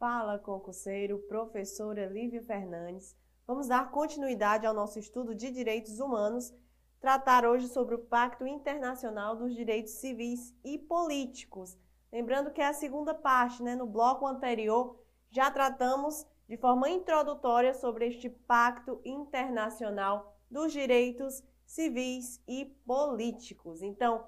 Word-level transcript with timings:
Fala, 0.00 0.38
concurseiro, 0.38 1.18
professora 1.28 2.06
Lívia 2.06 2.42
Fernandes. 2.42 3.14
Vamos 3.46 3.68
dar 3.68 3.90
continuidade 3.90 4.64
ao 4.64 4.72
nosso 4.72 4.98
estudo 4.98 5.34
de 5.34 5.50
direitos 5.50 6.00
humanos, 6.00 6.54
tratar 6.98 7.44
hoje 7.44 7.68
sobre 7.68 7.96
o 7.96 7.98
Pacto 7.98 8.46
Internacional 8.46 9.36
dos 9.36 9.54
Direitos 9.54 9.92
Civis 9.92 10.54
e 10.64 10.78
Políticos. 10.78 11.76
Lembrando 12.10 12.50
que 12.50 12.60
é 12.60 12.66
a 12.68 12.72
segunda 12.72 13.12
parte, 13.12 13.62
né? 13.62 13.74
No 13.74 13.86
bloco 13.86 14.26
anterior 14.26 14.98
já 15.30 15.50
tratamos 15.50 16.26
de 16.48 16.56
forma 16.56 16.88
introdutória 16.88 17.74
sobre 17.74 18.08
este 18.08 18.30
Pacto 18.30 19.00
Internacional 19.04 20.34
dos 20.50 20.72
Direitos 20.72 21.42
Civis 21.70 22.42
e 22.48 22.64
Políticos. 22.84 23.80
Então, 23.80 24.26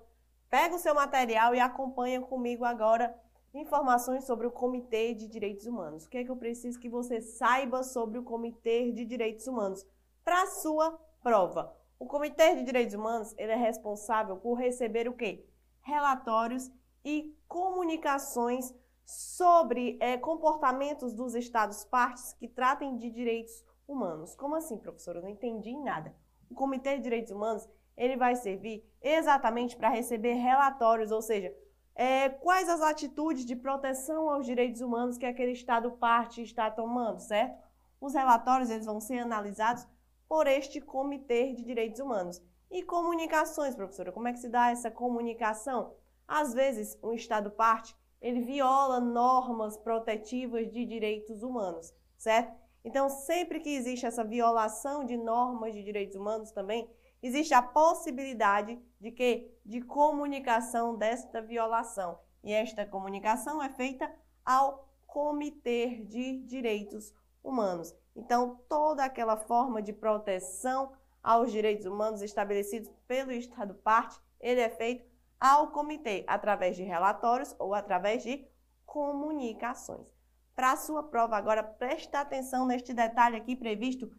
pega 0.48 0.76
o 0.76 0.78
seu 0.78 0.94
material 0.94 1.52
e 1.52 1.58
acompanha 1.58 2.20
comigo 2.20 2.64
agora 2.64 3.20
informações 3.52 4.24
sobre 4.24 4.46
o 4.46 4.50
Comitê 4.52 5.12
de 5.12 5.26
Direitos 5.26 5.66
Humanos. 5.66 6.04
O 6.04 6.08
que 6.08 6.18
é 6.18 6.24
que 6.24 6.30
eu 6.30 6.36
preciso 6.36 6.78
que 6.78 6.88
você 6.88 7.20
saiba 7.20 7.82
sobre 7.82 8.16
o 8.16 8.22
Comitê 8.22 8.92
de 8.92 9.04
Direitos 9.04 9.48
Humanos 9.48 9.84
para 10.24 10.42
a 10.42 10.46
sua 10.46 10.92
prova? 11.20 11.76
O 11.98 12.06
Comitê 12.06 12.54
de 12.54 12.62
Direitos 12.62 12.94
Humanos 12.94 13.34
ele 13.36 13.50
é 13.50 13.56
responsável 13.56 14.36
por 14.36 14.54
receber 14.54 15.08
o 15.08 15.16
quê? 15.16 15.44
Relatórios 15.80 16.70
e 17.04 17.36
comunicações 17.48 18.72
sobre 19.04 19.98
é, 20.00 20.16
comportamentos 20.16 21.12
dos 21.12 21.34
Estados 21.34 21.84
partes 21.84 22.34
que 22.34 22.46
tratem 22.46 22.96
de 22.96 23.10
direitos 23.10 23.64
humanos. 23.88 24.36
Como 24.36 24.54
assim, 24.54 24.78
professora? 24.78 25.18
Eu 25.18 25.22
não 25.22 25.28
entendi 25.28 25.76
nada. 25.76 26.14
O 26.52 26.54
Comitê 26.54 26.96
de 26.96 27.02
Direitos 27.02 27.32
Humanos 27.32 27.66
ele 27.96 28.14
vai 28.14 28.36
servir 28.36 28.84
exatamente 29.00 29.74
para 29.74 29.88
receber 29.88 30.34
relatórios, 30.34 31.10
ou 31.10 31.22
seja, 31.22 31.54
é, 31.94 32.28
quais 32.28 32.68
as 32.68 32.82
atitudes 32.82 33.44
de 33.46 33.56
proteção 33.56 34.28
aos 34.30 34.44
direitos 34.44 34.82
humanos 34.82 35.16
que 35.16 35.24
aquele 35.24 35.52
Estado 35.52 35.90
parte 35.92 36.42
está 36.42 36.70
tomando, 36.70 37.20
certo? 37.20 37.58
Os 37.98 38.14
relatórios 38.14 38.68
eles 38.68 38.84
vão 38.84 39.00
ser 39.00 39.18
analisados 39.20 39.86
por 40.28 40.46
este 40.46 40.80
Comitê 40.80 41.54
de 41.54 41.64
Direitos 41.64 42.00
Humanos. 42.00 42.42
E 42.70 42.82
comunicações, 42.82 43.74
professora, 43.74 44.12
como 44.12 44.28
é 44.28 44.32
que 44.32 44.38
se 44.38 44.48
dá 44.48 44.70
essa 44.70 44.90
comunicação? 44.90 45.94
Às 46.28 46.52
vezes, 46.52 46.98
um 47.02 47.12
Estado 47.12 47.50
parte, 47.50 47.96
ele 48.20 48.40
viola 48.40 49.00
normas 49.00 49.76
protetivas 49.78 50.70
de 50.70 50.84
direitos 50.84 51.42
humanos, 51.42 51.94
certo? 52.16 52.61
Então, 52.84 53.08
sempre 53.08 53.60
que 53.60 53.70
existe 53.70 54.06
essa 54.06 54.24
violação 54.24 55.04
de 55.04 55.16
normas 55.16 55.72
de 55.72 55.82
direitos 55.82 56.16
humanos 56.16 56.50
também, 56.50 56.90
existe 57.22 57.54
a 57.54 57.62
possibilidade 57.62 58.78
de 59.00 59.12
que 59.12 59.50
de 59.64 59.80
comunicação 59.80 60.96
desta 60.96 61.40
violação. 61.40 62.18
E 62.42 62.52
esta 62.52 62.84
comunicação 62.84 63.62
é 63.62 63.68
feita 63.68 64.12
ao 64.44 64.88
Comitê 65.06 66.04
de 66.08 66.38
Direitos 66.38 67.14
Humanos. 67.44 67.94
Então, 68.16 68.60
toda 68.68 69.04
aquela 69.04 69.36
forma 69.36 69.80
de 69.80 69.92
proteção 69.92 70.92
aos 71.22 71.52
direitos 71.52 71.86
humanos 71.86 72.22
estabelecidos 72.22 72.90
pelo 73.06 73.30
Estado 73.30 73.74
parte, 73.74 74.18
ele 74.40 74.60
é 74.60 74.68
feito 74.68 75.08
ao 75.38 75.70
comitê 75.70 76.24
através 76.26 76.76
de 76.76 76.82
relatórios 76.82 77.54
ou 77.58 77.74
através 77.74 78.22
de 78.22 78.46
comunicações. 78.84 80.06
Para 80.54 80.72
a 80.72 80.76
sua 80.76 81.02
prova 81.02 81.36
agora, 81.36 81.62
presta 81.62 82.20
atenção 82.20 82.66
neste 82.66 82.92
detalhe 82.92 83.36
aqui 83.36 83.56
previsto 83.56 84.10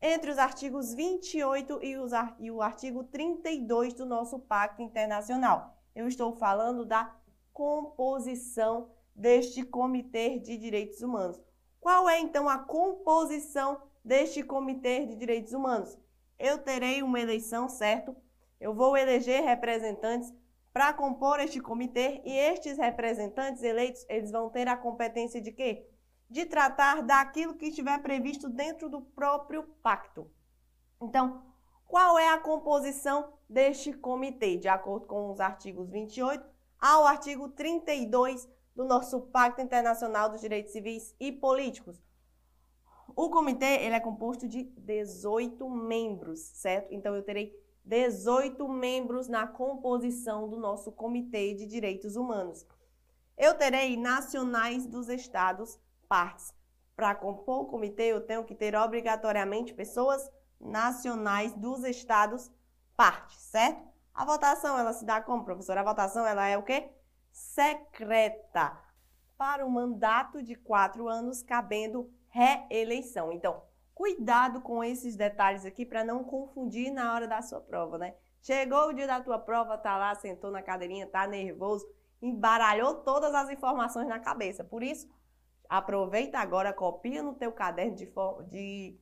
entre 0.00 0.30
os 0.30 0.38
artigos 0.38 0.92
28 0.94 1.82
e, 1.82 1.96
os, 1.96 2.12
e 2.38 2.50
o 2.50 2.62
artigo 2.62 3.04
32 3.04 3.94
do 3.94 4.04
nosso 4.04 4.38
Pacto 4.38 4.82
Internacional. 4.82 5.76
Eu 5.94 6.06
estou 6.06 6.32
falando 6.36 6.84
da 6.84 7.14
composição 7.52 8.90
deste 9.14 9.64
Comitê 9.64 10.38
de 10.38 10.56
Direitos 10.56 11.02
Humanos. 11.02 11.40
Qual 11.80 12.08
é 12.08 12.20
então 12.20 12.48
a 12.48 12.58
composição 12.58 13.82
deste 14.04 14.42
Comitê 14.42 15.06
de 15.06 15.16
Direitos 15.16 15.52
Humanos? 15.52 15.98
Eu 16.38 16.58
terei 16.58 17.02
uma 17.02 17.18
eleição, 17.18 17.68
certo? 17.68 18.14
Eu 18.60 18.74
vou 18.74 18.96
eleger 18.96 19.42
representantes 19.42 20.32
para 20.72 20.92
compor 20.92 21.40
este 21.40 21.60
comitê 21.60 22.22
e 22.24 22.32
estes 22.32 22.78
representantes 22.78 23.62
eleitos, 23.62 24.04
eles 24.08 24.30
vão 24.30 24.50
ter 24.50 24.68
a 24.68 24.76
competência 24.76 25.40
de 25.40 25.52
quê? 25.52 25.86
de 26.28 26.44
tratar 26.44 27.02
daquilo 27.02 27.54
que 27.54 27.66
estiver 27.66 28.00
previsto 28.02 28.48
dentro 28.48 28.88
do 28.88 29.00
próprio 29.00 29.62
pacto. 29.82 30.30
Então, 31.00 31.42
qual 31.86 32.18
é 32.18 32.28
a 32.28 32.38
composição 32.38 33.32
deste 33.48 33.92
comitê, 33.94 34.58
de 34.58 34.68
acordo 34.68 35.06
com 35.06 35.30
os 35.30 35.40
artigos 35.40 35.88
28 35.88 36.44
ao 36.78 37.06
artigo 37.06 37.48
32 37.48 38.46
do 38.76 38.84
nosso 38.84 39.20
Pacto 39.22 39.62
Internacional 39.62 40.28
dos 40.28 40.40
Direitos 40.40 40.72
Civis 40.72 41.14
e 41.18 41.32
Políticos? 41.32 42.00
O 43.16 43.30
comitê 43.30 43.84
ele 43.84 43.94
é 43.94 44.00
composto 44.00 44.46
de 44.46 44.64
18 44.64 45.68
membros, 45.68 46.40
certo? 46.40 46.92
Então, 46.92 47.16
eu 47.16 47.22
terei 47.22 47.52
18 47.88 48.68
membros 48.68 49.28
na 49.28 49.46
composição 49.46 50.46
do 50.46 50.58
nosso 50.58 50.92
Comitê 50.92 51.54
de 51.54 51.64
Direitos 51.64 52.16
Humanos. 52.16 52.66
Eu 53.34 53.54
terei 53.54 53.96
nacionais 53.96 54.86
dos 54.86 55.08
estados 55.08 55.80
partes. 56.06 56.52
Para 56.94 57.14
compor 57.14 57.62
o 57.62 57.66
comitê, 57.66 58.12
eu 58.12 58.20
tenho 58.20 58.44
que 58.44 58.54
ter 58.54 58.76
obrigatoriamente 58.76 59.72
pessoas 59.72 60.30
nacionais 60.60 61.54
dos 61.54 61.82
estados 61.82 62.50
partes, 62.94 63.40
certo? 63.40 63.88
A 64.12 64.24
votação, 64.24 64.76
ela 64.76 64.92
se 64.92 65.06
dá 65.06 65.22
como, 65.22 65.44
professora? 65.44 65.80
A 65.80 65.84
votação, 65.84 66.26
ela 66.26 66.46
é 66.46 66.58
o 66.58 66.62
quê? 66.62 66.90
Secreta. 67.32 68.76
Para 69.38 69.64
o 69.64 69.70
mandato 69.70 70.42
de 70.42 70.54
quatro 70.56 71.08
anos, 71.08 71.42
cabendo 71.42 72.12
reeleição. 72.28 73.32
Então, 73.32 73.62
cuidado 73.98 74.60
com 74.60 74.84
esses 74.84 75.16
detalhes 75.16 75.64
aqui 75.64 75.84
para 75.84 76.04
não 76.04 76.22
confundir 76.22 76.92
na 76.92 77.12
hora 77.12 77.26
da 77.26 77.42
sua 77.42 77.60
prova, 77.60 77.98
né? 77.98 78.14
Chegou 78.40 78.88
o 78.88 78.92
dia 78.92 79.08
da 79.08 79.20
tua 79.20 79.38
prova, 79.38 79.76
tá 79.76 79.98
lá, 79.98 80.14
sentou 80.14 80.50
na 80.50 80.62
cadeirinha, 80.62 81.08
tá 81.08 81.26
nervoso, 81.26 81.84
embaralhou 82.22 83.02
todas 83.02 83.34
as 83.34 83.50
informações 83.50 84.06
na 84.06 84.20
cabeça. 84.20 84.62
Por 84.62 84.84
isso, 84.84 85.08
Aproveita 85.68 86.38
agora, 86.38 86.72
copia 86.72 87.22
no 87.22 87.34
teu 87.34 87.52
caderno 87.52 87.94
de, 87.94 88.10
de 88.48 88.98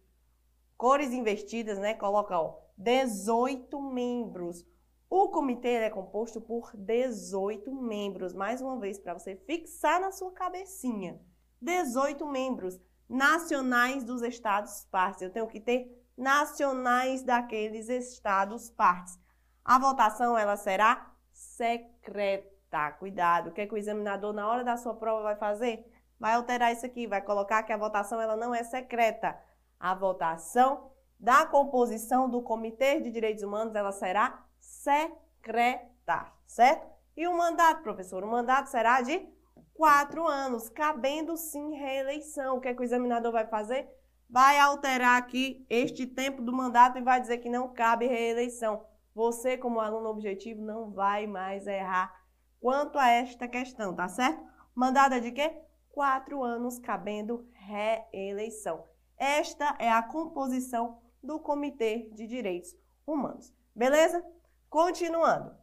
cores 0.76 1.12
investidas, 1.12 1.78
né? 1.78 1.94
Coloca, 1.94 2.36
ó, 2.36 2.58
18 2.76 3.80
membros. 3.80 4.66
O 5.08 5.28
comitê 5.28 5.74
é 5.74 5.90
composto 5.90 6.40
por 6.40 6.76
18 6.76 7.72
membros. 7.72 8.34
Mais 8.34 8.60
uma 8.60 8.80
vez, 8.80 8.98
para 8.98 9.14
você 9.14 9.36
fixar 9.36 10.00
na 10.00 10.10
sua 10.10 10.32
cabecinha. 10.32 11.20
18 11.60 12.26
membros 12.26 12.80
nacionais 13.08 14.04
dos 14.04 14.22
estados 14.22 14.84
partes. 14.90 15.22
Eu 15.22 15.30
tenho 15.30 15.46
que 15.46 15.60
ter 15.60 16.06
nacionais 16.16 17.22
daqueles 17.22 17.88
estados 17.88 18.70
partes. 18.70 19.18
A 19.64 19.78
votação 19.78 20.36
ela 20.36 20.56
será 20.56 21.10
secreta. 21.32 22.92
Cuidado, 22.98 23.48
o 23.48 23.52
que, 23.52 23.60
é 23.62 23.66
que 23.66 23.74
o 23.74 23.78
examinador 23.78 24.32
na 24.32 24.46
hora 24.46 24.64
da 24.64 24.76
sua 24.76 24.94
prova 24.94 25.22
vai 25.22 25.36
fazer? 25.36 25.84
vai 26.18 26.34
alterar 26.34 26.72
isso 26.72 26.84
aqui, 26.84 27.06
vai 27.06 27.20
colocar 27.22 27.62
que 27.62 27.72
a 27.72 27.76
votação 27.76 28.20
ela 28.20 28.36
não 28.36 28.54
é 28.54 28.62
secreta. 28.62 29.38
A 29.78 29.94
votação 29.94 30.90
da 31.18 31.46
composição 31.46 32.28
do 32.28 32.42
Comitê 32.42 33.00
de 33.00 33.10
Direitos 33.10 33.42
Humanos 33.42 33.74
ela 33.74 33.92
será 33.92 34.44
secreta, 34.58 36.32
certo? 36.46 36.86
E 37.16 37.26
o 37.26 37.36
mandato, 37.36 37.82
professor? 37.82 38.22
O 38.24 38.30
mandato 38.30 38.68
será 38.68 39.00
de 39.00 39.26
quatro 39.76 40.26
anos, 40.26 40.68
cabendo 40.68 41.36
sim 41.36 41.74
reeleição. 41.74 42.56
O 42.56 42.60
que, 42.60 42.68
é 42.68 42.74
que 42.74 42.80
o 42.80 42.84
examinador 42.84 43.32
vai 43.32 43.46
fazer? 43.46 43.88
Vai 44.28 44.58
alterar 44.58 45.18
aqui 45.18 45.64
este 45.70 46.06
tempo 46.06 46.42
do 46.42 46.52
mandato 46.52 46.98
e 46.98 47.02
vai 47.02 47.20
dizer 47.20 47.38
que 47.38 47.48
não 47.48 47.72
cabe 47.72 48.06
reeleição. 48.06 48.84
Você, 49.14 49.56
como 49.56 49.80
aluno 49.80 50.08
objetivo, 50.08 50.60
não 50.60 50.90
vai 50.90 51.26
mais 51.26 51.66
errar 51.66 52.12
quanto 52.60 52.98
a 52.98 53.08
esta 53.08 53.46
questão, 53.46 53.94
tá 53.94 54.08
certo? 54.08 54.44
Mandado 54.74 55.14
é 55.14 55.20
de 55.20 55.30
quê? 55.30 55.62
quatro 55.96 56.44
anos 56.44 56.78
cabendo 56.78 57.48
reeleição. 57.54 58.84
Esta 59.16 59.74
é 59.78 59.90
a 59.90 60.02
composição 60.02 61.00
do 61.22 61.40
Comitê 61.40 62.10
de 62.12 62.26
Direitos 62.26 62.76
Humanos. 63.06 63.50
Beleza? 63.74 64.22
Continuando. 64.68 65.56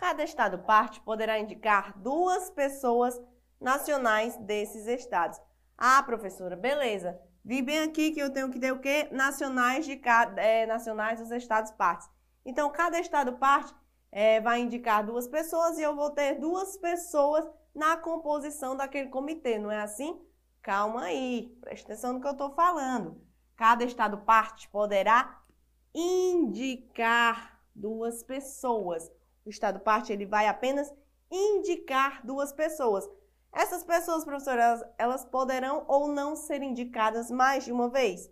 Cada 0.00 0.24
estado 0.24 0.60
parte 0.60 0.98
poderá 1.02 1.38
indicar 1.38 1.92
duas 1.98 2.48
pessoas 2.48 3.20
nacionais 3.60 4.34
desses 4.38 4.86
estados. 4.86 5.38
Ah, 5.76 6.02
professora, 6.02 6.56
beleza. 6.56 7.20
Vi 7.44 7.60
bem 7.60 7.80
aqui 7.80 8.10
que 8.10 8.18
eu 8.18 8.32
tenho 8.32 8.50
que 8.50 8.58
ter 8.58 8.72
o 8.72 8.80
quê? 8.80 9.08
Nacionais, 9.12 9.84
de 9.84 9.98
cada, 9.98 10.40
é, 10.40 10.64
nacionais 10.64 11.20
dos 11.20 11.30
estados 11.30 11.70
partes. 11.72 12.08
Então, 12.46 12.70
cada 12.70 12.98
estado 12.98 13.34
parte 13.34 13.74
é, 14.10 14.40
vai 14.40 14.60
indicar 14.60 15.04
duas 15.04 15.28
pessoas 15.28 15.76
e 15.76 15.82
eu 15.82 15.94
vou 15.94 16.08
ter 16.08 16.40
duas 16.40 16.78
pessoas 16.78 17.46
na 17.74 17.98
composição 17.98 18.74
daquele 18.74 19.10
comitê, 19.10 19.58
não 19.58 19.70
é 19.70 19.82
assim? 19.82 20.18
Calma 20.62 21.02
aí, 21.02 21.54
preste 21.60 21.84
atenção 21.84 22.14
no 22.14 22.22
que 22.22 22.26
eu 22.26 22.32
estou 22.32 22.50
falando. 22.52 23.20
Cada 23.54 23.84
Estado 23.84 24.16
parte 24.16 24.66
poderá 24.70 25.42
indicar 25.94 27.60
duas 27.74 28.22
pessoas. 28.22 29.19
O 29.44 29.50
Estado 29.50 29.80
parte 29.80 30.12
ele 30.12 30.26
vai 30.26 30.46
apenas 30.46 30.92
indicar 31.30 32.24
duas 32.24 32.52
pessoas. 32.52 33.08
Essas 33.52 33.82
pessoas, 33.82 34.24
professora, 34.24 34.62
elas, 34.62 34.84
elas 34.98 35.24
poderão 35.24 35.84
ou 35.88 36.08
não 36.08 36.36
ser 36.36 36.62
indicadas 36.62 37.30
mais 37.30 37.64
de 37.64 37.72
uma 37.72 37.88
vez. 37.88 38.30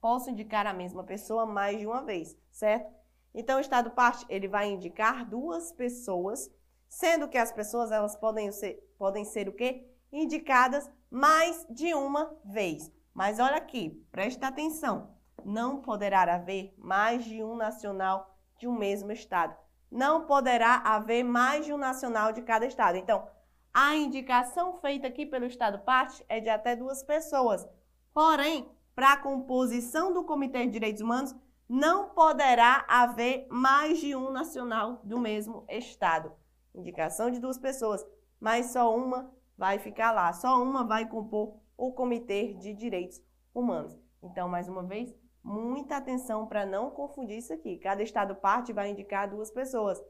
Posso 0.00 0.30
indicar 0.30 0.66
a 0.66 0.72
mesma 0.72 1.04
pessoa 1.04 1.46
mais 1.46 1.78
de 1.78 1.86
uma 1.86 2.02
vez, 2.02 2.36
certo? 2.50 2.92
Então, 3.34 3.58
o 3.58 3.60
Estado 3.60 3.90
parte 3.90 4.26
ele 4.28 4.48
vai 4.48 4.68
indicar 4.68 5.28
duas 5.28 5.72
pessoas, 5.72 6.50
sendo 6.88 7.28
que 7.28 7.38
as 7.38 7.52
pessoas 7.52 7.90
elas 7.90 8.16
podem 8.16 8.50
ser, 8.52 8.76
podem 8.98 9.24
ser 9.24 9.48
o 9.48 9.52
quê? 9.52 9.86
Indicadas 10.12 10.90
mais 11.10 11.66
de 11.70 11.94
uma 11.94 12.36
vez. 12.44 12.92
Mas 13.14 13.38
olha 13.38 13.56
aqui, 13.56 14.04
preste 14.12 14.44
atenção. 14.44 15.14
Não 15.44 15.80
poderá 15.80 16.22
haver 16.34 16.74
mais 16.76 17.24
de 17.24 17.42
um 17.42 17.56
nacional 17.56 18.36
de 18.58 18.66
um 18.68 18.76
mesmo 18.76 19.12
estado. 19.12 19.56
Não 19.90 20.26
poderá 20.26 20.76
haver 20.76 21.22
mais 21.22 21.64
de 21.64 21.72
um 21.72 21.78
nacional 21.78 22.32
de 22.32 22.42
cada 22.42 22.66
estado. 22.66 22.96
Então, 22.96 23.26
a 23.72 23.94
indicação 23.94 24.78
feita 24.80 25.06
aqui 25.06 25.24
pelo 25.24 25.46
Estado 25.46 25.78
parte 25.80 26.24
é 26.28 26.40
de 26.40 26.48
até 26.48 26.74
duas 26.74 27.02
pessoas. 27.02 27.66
Porém, 28.12 28.68
para 28.94 29.12
a 29.12 29.16
composição 29.16 30.12
do 30.12 30.24
Comitê 30.24 30.66
de 30.66 30.72
Direitos 30.72 31.00
Humanos, 31.00 31.34
não 31.68 32.08
poderá 32.08 32.84
haver 32.88 33.46
mais 33.50 34.00
de 34.00 34.16
um 34.16 34.30
nacional 34.30 35.00
do 35.04 35.20
mesmo 35.20 35.64
estado. 35.68 36.32
Indicação 36.74 37.30
de 37.30 37.38
duas 37.38 37.58
pessoas, 37.58 38.04
mas 38.40 38.72
só 38.72 38.94
uma 38.94 39.30
vai 39.56 39.78
ficar 39.78 40.12
lá, 40.12 40.32
só 40.32 40.62
uma 40.62 40.84
vai 40.84 41.06
compor 41.06 41.56
o 41.76 41.92
Comitê 41.92 42.54
de 42.54 42.72
Direitos 42.72 43.22
Humanos. 43.54 43.96
Então, 44.22 44.48
mais 44.48 44.68
uma 44.68 44.82
vez, 44.82 45.14
muita 45.48 45.96
atenção 45.96 46.46
para 46.46 46.66
não 46.66 46.90
confundir 46.90 47.38
isso 47.38 47.52
aqui. 47.52 47.78
Cada 47.78 48.02
estado 48.02 48.34
parte 48.36 48.72
vai 48.72 48.90
indicar 48.90 49.28
duas 49.28 49.50
pessoas. 49.50 50.00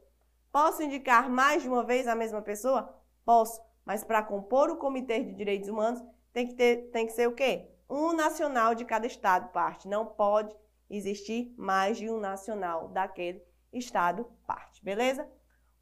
Posso 0.51 0.83
indicar 0.83 1.29
mais 1.29 1.63
de 1.63 1.69
uma 1.69 1.83
vez 1.83 2.07
a 2.07 2.15
mesma 2.15 2.41
pessoa? 2.41 2.93
Posso, 3.23 3.61
mas 3.85 4.03
para 4.03 4.21
compor 4.21 4.69
o 4.69 4.77
Comitê 4.77 5.23
de 5.23 5.33
Direitos 5.33 5.69
Humanos 5.69 6.03
tem 6.33 6.47
que, 6.47 6.53
ter, 6.55 6.89
tem 6.91 7.05
que 7.05 7.13
ser 7.13 7.27
o 7.27 7.33
quê? 7.33 7.71
Um 7.89 8.11
nacional 8.11 8.75
de 8.75 8.83
cada 8.83 9.07
estado 9.07 9.51
parte. 9.51 9.87
Não 9.87 10.05
pode 10.05 10.53
existir 10.89 11.53
mais 11.57 11.97
de 11.97 12.09
um 12.09 12.19
nacional 12.19 12.89
daquele 12.89 13.41
estado 13.71 14.25
parte, 14.45 14.83
beleza? 14.83 15.29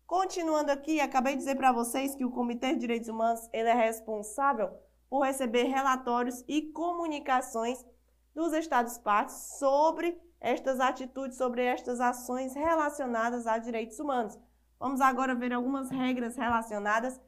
Continuando 0.06 0.72
aqui, 0.72 1.00
acabei 1.02 1.34
de 1.34 1.40
dizer 1.40 1.56
para 1.56 1.72
vocês 1.72 2.16
que 2.16 2.24
o 2.24 2.32
Comitê 2.32 2.74
de 2.74 2.80
Direitos 2.80 3.10
Humanos 3.10 3.50
ele 3.52 3.70
é 3.70 3.74
responsável 3.74 4.70
por 5.10 5.26
receber 5.26 5.64
relatórios 5.64 6.44
e 6.48 6.62
comunicações 6.72 7.84
dos 8.38 8.54
Estados 8.54 9.00
partes 9.00 9.58
sobre 9.58 10.16
estas 10.40 10.80
atitudes, 10.80 11.40
sobre 11.40 11.64
estas 11.64 12.00
ações 12.00 12.54
relacionadas 12.54 13.48
a 13.48 13.58
direitos 13.58 14.00
humanos. 14.00 14.38
Vamos 14.80 15.02
agora 15.02 15.34
ver 15.34 15.52
algumas 15.52 15.90
regras 15.90 16.36
relacionadas 16.36 17.20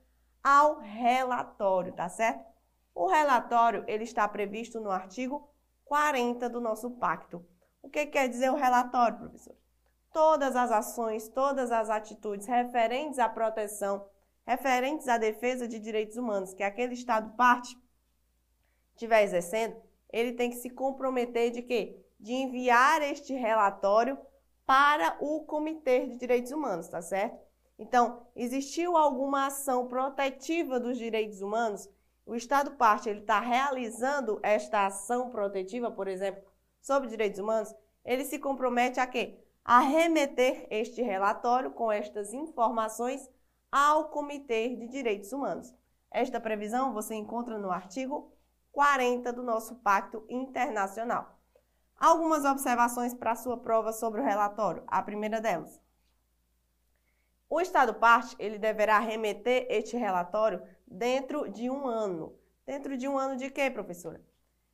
ao 0.44 0.78
relatório, 0.78 1.94
tá 1.94 2.08
certo? 2.08 2.46
O 2.94 3.08
relatório 3.08 3.84
ele 3.88 4.04
está 4.04 4.28
previsto 4.28 4.80
no 4.80 4.92
artigo 4.92 5.50
40 5.86 6.48
do 6.48 6.62
nosso 6.62 6.92
pacto. 6.92 7.44
O 7.82 7.90
que 7.90 8.06
quer 8.06 8.30
dizer 8.30 8.52
o 8.52 8.56
relatório, 8.56 9.18
professor? 9.18 9.56
Todas 10.14 10.56
as 10.56 10.72
ações, 10.72 11.28
todas 11.28 11.72
as 11.72 11.90
atitudes 11.90 12.46
referentes 12.46 13.18
à 13.18 13.28
proteção, 13.28 14.08
referentes 14.46 15.08
à 15.08 15.18
defesa 15.18 15.68
de 15.68 15.80
direitos 15.80 16.18
humanos 16.18 16.54
que 16.54 16.62
aquele 16.62 16.94
Estado 16.94 17.36
parte 17.36 17.76
estiver 18.94 19.24
exercendo, 19.24 19.89
ele 20.12 20.34
tem 20.34 20.50
que 20.50 20.58
se 20.58 20.70
comprometer 20.70 21.52
de 21.52 21.62
quê? 21.62 22.00
De 22.20 22.34
enviar 22.34 23.02
este 23.02 23.34
relatório 23.34 24.18
para 24.66 25.18
o 25.20 25.42
Comitê 25.46 26.08
de 26.08 26.18
Direitos 26.18 26.52
Humanos, 26.52 26.88
tá 26.88 27.02
certo? 27.02 27.40
Então, 27.78 28.28
existiu 28.36 28.98
alguma 28.98 29.48
ação 29.48 29.88
protetiva 29.88 30.80
dos 30.80 30.98
direitos 30.98 31.42
humanos? 31.42 31.90
O 32.26 32.36
Estado 32.36 32.72
parte 32.72 33.10
ele 33.10 33.22
está 33.22 33.40
realizando 33.40 34.40
esta 34.44 34.86
ação 34.86 35.30
protetiva, 35.30 35.90
por 35.90 36.08
exemplo, 36.08 36.44
sobre 36.82 37.10
direitos 37.10 37.40
humanos, 37.40 37.74
ele 38.04 38.26
se 38.26 38.38
compromete 38.38 39.00
a 39.00 39.08
quê? 39.08 39.40
A 39.64 39.80
remeter 39.80 40.68
este 40.70 41.02
relatório 41.02 41.72
com 41.72 41.92
estas 41.92 42.34
informações 42.34 43.30
ao 43.72 44.10
Comitê 44.10 44.76
de 44.76 44.88
Direitos 44.88 45.32
Humanos. 45.32 45.74
Esta 46.12 46.40
previsão 46.40 46.94
você 46.94 47.16
encontra 47.16 47.58
no 47.58 47.72
artigo 47.72 48.32
40 48.72 49.32
do 49.34 49.44
nosso 49.44 49.76
Pacto 49.76 50.24
Internacional. 50.30 51.40
Algumas 51.98 52.46
observações 52.46 53.14
para 53.14 53.32
a 53.32 53.36
sua 53.36 53.58
prova 53.58 53.92
sobre 53.92 54.22
o 54.22 54.24
relatório. 54.24 54.84
A 54.88 55.02
primeira 55.02 55.42
delas. 55.42 55.82
O 57.50 57.60
Estado 57.60 57.96
parte, 57.96 58.36
ele 58.38 58.58
deverá 58.58 59.00
remeter 59.00 59.66
este 59.70 59.98
relatório 59.98 60.62
dentro 60.88 61.50
de 61.50 61.70
um 61.70 61.88
ano. 61.88 62.38
Dentro 62.66 62.96
de 62.96 63.08
um 63.08 63.18
ano 63.18 63.36
de 63.36 63.50
quê, 63.50 63.70
professora? 63.70 64.24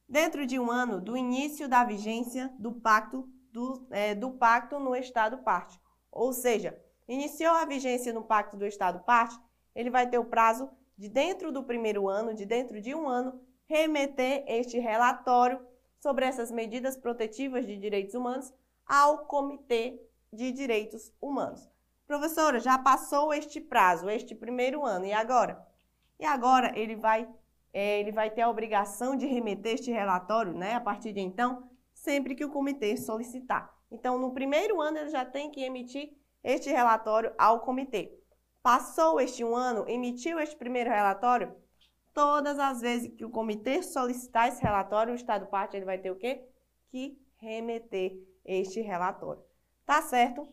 Dentro 0.08 0.46
de 0.46 0.60
um 0.60 0.70
ano 0.70 1.00
do 1.00 1.16
início 1.16 1.68
da 1.68 1.84
vigência 1.84 2.54
do 2.60 2.74
pacto, 2.74 3.28
do, 3.52 3.88
é, 3.90 4.14
do 4.14 4.32
pacto 4.32 4.78
no 4.78 4.96
Estado 4.96 5.38
parte. 5.40 5.80
Ou 6.12 6.34
seja, 6.34 6.78
iniciou 7.08 7.56
a 7.56 7.66
vigência 7.66 8.12
no 8.14 8.24
pacto 8.24 8.58
do 8.58 8.66
Estado 8.66 9.00
parte, 9.00 9.40
ele 9.74 9.90
vai 9.90 10.08
ter 10.08 10.20
o 10.20 10.26
prazo 10.26 10.70
de 10.98 11.10
dentro 11.10 11.52
do 11.52 11.64
primeiro 11.64 12.08
ano, 12.08 12.34
de 12.34 12.46
dentro 12.46 12.82
de 12.82 12.94
um 12.94 13.08
ano, 13.08 13.42
remeter 13.68 14.44
este 14.48 14.80
relatório 14.80 15.60
sobre 16.00 16.26
essas 16.26 16.52
medidas 16.52 16.96
protetivas 16.96 17.66
de 17.66 17.78
direitos 17.78 18.14
humanos 18.14 18.54
ao 18.86 19.26
Comitê 19.26 20.00
de 20.32 20.52
Direitos 20.52 21.12
Humanos. 21.22 21.68
Professora, 22.06 22.60
já 22.60 22.78
passou 22.78 23.34
este 23.34 23.60
prazo, 23.60 24.10
este 24.10 24.36
primeiro 24.36 24.86
ano, 24.86 25.06
e 25.06 25.14
agora? 25.14 25.66
E 26.20 26.26
agora 26.26 26.78
ele 26.78 26.96
vai, 26.96 27.28
é, 27.74 28.00
ele 28.00 28.12
vai 28.12 28.30
ter 28.30 28.42
a 28.42 28.50
obrigação 28.50 29.16
de 29.16 29.26
remeter 29.26 29.74
este 29.74 29.92
relatório, 29.92 30.54
né, 30.54 30.76
a 30.76 30.82
partir 30.82 31.14
de 31.14 31.20
então, 31.20 31.68
sempre 31.94 32.36
que 32.36 32.46
o 32.46 32.52
comitê 32.52 32.96
solicitar. 32.96 33.74
Então, 33.90 34.20
no 34.20 34.34
primeiro 34.34 34.80
ano, 34.82 35.00
ele 35.00 35.10
já 35.10 35.26
tem 35.26 35.50
que 35.50 35.64
emitir 35.64 36.16
este 36.44 36.70
relatório 36.70 37.34
ao 37.38 37.62
comitê. 37.62 38.16
Passou 38.62 39.20
este 39.20 39.44
um 39.44 39.56
ano, 39.56 39.86
emitiu 39.88 40.40
este 40.40 40.56
primeiro 40.56 40.90
relatório, 40.90 41.56
todas 42.16 42.58
as 42.58 42.80
vezes 42.80 43.14
que 43.14 43.26
o 43.26 43.30
comitê 43.30 43.84
solicitar 43.84 44.48
esse 44.48 44.64
relatório, 44.64 45.12
o 45.12 45.18
Estado 45.18 45.48
parte 45.48 45.76
ele 45.76 45.86
vai 45.86 45.98
ter 45.98 46.10
o 46.10 46.16
quê? 46.16 46.48
Que 46.88 47.22
remeter 47.36 48.18
este 48.46 48.80
relatório. 48.80 49.44
Tá 49.86 50.02
certo? 50.02 50.48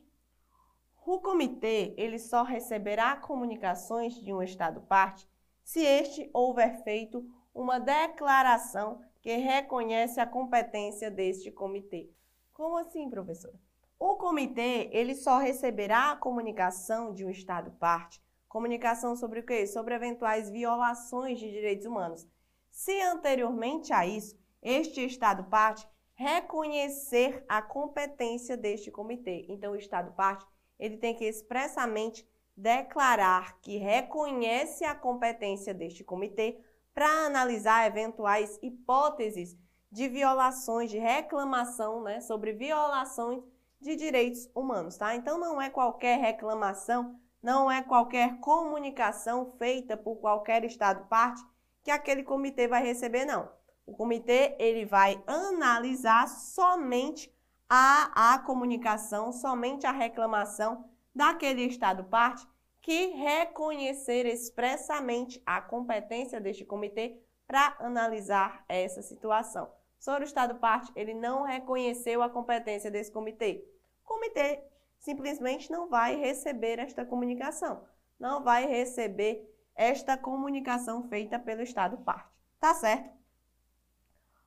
O 1.06 1.20
comitê 1.20 1.94
ele 1.96 2.18
só 2.18 2.42
receberá 2.42 3.16
comunicações 3.16 4.14
de 4.14 4.32
um 4.32 4.42
Estado 4.42 4.80
parte 4.82 5.26
se 5.62 5.80
este 5.80 6.28
houver 6.34 6.82
feito 6.82 7.24
uma 7.54 7.78
declaração 7.78 9.00
que 9.20 9.36
reconhece 9.36 10.18
a 10.18 10.26
competência 10.26 11.12
deste 11.12 11.52
comitê. 11.52 12.10
Como 12.52 12.76
assim, 12.76 13.08
professora? 13.08 13.54
O 14.00 14.16
comitê 14.16 14.90
ele 14.92 15.14
só 15.14 15.38
receberá 15.38 16.10
a 16.10 16.16
comunicação 16.16 17.14
de 17.14 17.24
um 17.24 17.30
Estado 17.30 17.70
parte 17.78 18.20
Comunicação 18.52 19.16
sobre 19.16 19.40
o 19.40 19.46
quê? 19.46 19.66
Sobre 19.66 19.94
eventuais 19.94 20.50
violações 20.50 21.38
de 21.38 21.50
direitos 21.50 21.86
humanos. 21.86 22.28
Se 22.70 23.00
anteriormente 23.00 23.94
a 23.94 24.06
isso, 24.06 24.38
este 24.60 25.02
Estado 25.02 25.44
parte 25.44 25.88
reconhecer 26.12 27.42
a 27.48 27.62
competência 27.62 28.54
deste 28.54 28.90
comitê. 28.90 29.46
Então, 29.48 29.72
o 29.72 29.76
Estado 29.76 30.12
parte, 30.12 30.44
ele 30.78 30.98
tem 30.98 31.14
que 31.14 31.24
expressamente 31.24 32.28
declarar 32.54 33.58
que 33.62 33.78
reconhece 33.78 34.84
a 34.84 34.94
competência 34.94 35.72
deste 35.72 36.04
comitê 36.04 36.60
para 36.92 37.08
analisar 37.24 37.86
eventuais 37.86 38.58
hipóteses 38.62 39.56
de 39.90 40.08
violações, 40.08 40.90
de 40.90 40.98
reclamação, 40.98 42.02
né, 42.02 42.20
sobre 42.20 42.52
violações 42.52 43.42
de 43.80 43.96
direitos 43.96 44.46
humanos, 44.54 44.98
tá? 44.98 45.16
Então 45.16 45.38
não 45.38 45.58
é 45.60 45.70
qualquer 45.70 46.20
reclamação 46.20 47.18
não 47.42 47.70
é 47.70 47.82
qualquer 47.82 48.38
comunicação 48.38 49.52
feita 49.58 49.96
por 49.96 50.16
qualquer 50.16 50.64
estado 50.64 51.06
parte 51.08 51.42
que 51.82 51.90
aquele 51.90 52.22
comitê 52.22 52.68
vai 52.68 52.82
receber, 52.82 53.24
não. 53.24 53.50
O 53.84 53.92
comitê 53.92 54.54
ele 54.58 54.84
vai 54.84 55.22
analisar 55.26 56.28
somente 56.28 57.34
a, 57.68 58.34
a 58.34 58.38
comunicação, 58.38 59.32
somente 59.32 59.86
a 59.86 59.92
reclamação 59.92 60.84
daquele 61.14 61.62
estado 61.62 62.04
parte 62.04 62.46
que 62.80 63.06
reconhecer 63.08 64.26
expressamente 64.26 65.42
a 65.44 65.60
competência 65.60 66.40
deste 66.40 66.64
comitê 66.64 67.20
para 67.46 67.76
analisar 67.80 68.64
essa 68.68 69.02
situação. 69.02 69.70
Sobre 69.98 70.24
o 70.24 70.26
estado 70.26 70.56
parte, 70.56 70.90
ele 70.96 71.14
não 71.14 71.42
reconheceu 71.42 72.22
a 72.22 72.28
competência 72.28 72.90
desse 72.90 73.12
comitê. 73.12 73.64
O 74.04 74.08
comitê 74.08 74.64
simplesmente 75.02 75.70
não 75.70 75.88
vai 75.88 76.16
receber 76.16 76.78
esta 76.78 77.04
comunicação, 77.04 77.84
não 78.18 78.42
vai 78.42 78.66
receber 78.66 79.46
esta 79.74 80.16
comunicação 80.16 81.08
feita 81.08 81.38
pelo 81.38 81.62
Estado 81.62 81.98
parte. 81.98 82.30
Tá 82.58 82.72
certo? 82.72 83.10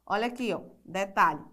Olha 0.05 0.27
aqui, 0.27 0.53
ó, 0.53 0.61
detalhe. 0.83 1.43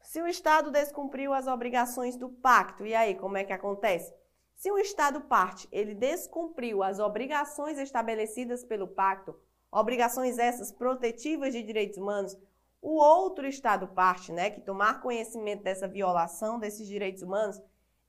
Se 0.00 0.22
o 0.22 0.28
Estado 0.28 0.70
descumpriu 0.70 1.32
as 1.32 1.46
obrigações 1.46 2.16
do 2.16 2.28
pacto, 2.28 2.86
e 2.86 2.94
aí, 2.94 3.14
como 3.16 3.36
é 3.36 3.44
que 3.44 3.52
acontece? 3.52 4.14
Se 4.54 4.70
o 4.70 4.78
Estado 4.78 5.20
parte, 5.22 5.68
ele 5.72 5.94
descumpriu 5.94 6.82
as 6.82 6.98
obrigações 6.98 7.78
estabelecidas 7.78 8.62
pelo 8.62 8.86
pacto, 8.86 9.34
obrigações 9.72 10.38
essas 10.38 10.70
protetivas 10.70 11.52
de 11.52 11.62
direitos 11.62 11.98
humanos, 11.98 12.36
o 12.82 12.94
outro 12.94 13.46
Estado 13.46 13.88
parte, 13.88 14.32
né, 14.32 14.50
que 14.50 14.60
tomar 14.60 15.00
conhecimento 15.00 15.62
dessa 15.62 15.86
violação 15.86 16.58
desses 16.58 16.86
direitos 16.86 17.22
humanos, 17.22 17.60